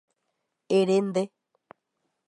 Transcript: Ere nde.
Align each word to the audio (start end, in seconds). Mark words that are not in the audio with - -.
Ere 0.79 0.99
nde. 1.07 1.23